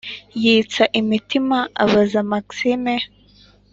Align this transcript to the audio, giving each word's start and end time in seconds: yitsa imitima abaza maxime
yitsa 0.43 0.83
imitima 0.99 1.57
abaza 1.83 2.19
maxime 2.31 2.95